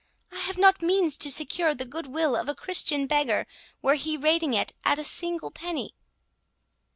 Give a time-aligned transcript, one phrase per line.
[0.31, 3.45] I have not means to secure the good will of a Christian beggar,
[3.83, 5.93] were he rating it at a single penny."